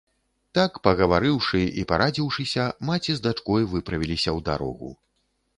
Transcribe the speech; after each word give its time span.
Так 0.57 0.79
пагаварыўшы 0.87 1.61
і 1.83 1.83
парадзіўшыся, 1.93 2.63
маці 2.91 3.11
з 3.19 3.23
дачкой 3.29 3.71
выправіліся 3.75 4.29
ў 4.37 4.49
дарогу. 4.49 4.89